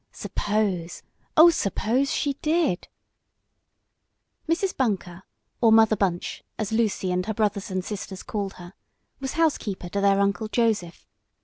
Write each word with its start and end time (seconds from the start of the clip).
Suppose, 0.11 1.03
oh, 1.37 1.51
suppose 1.51 2.11
she 2.11 2.33
did! 2.41 2.87
Mrs. 4.49 4.75
Bunker, 4.75 5.21
or 5.61 5.71
Mother 5.71 5.95
Bunch, 5.95 6.43
as 6.57 6.71
Lucy 6.71 7.11
and 7.11 7.23
her 7.27 7.35
brothers 7.35 7.69
and 7.69 7.85
sisters 7.85 8.23
called 8.23 8.53
her, 8.53 8.73
was 9.19 9.33
housekeeper 9.33 9.89
to 9.89 10.01
their 10.01 10.19
Uncle 10.19 10.47
Joseph. 10.47 11.05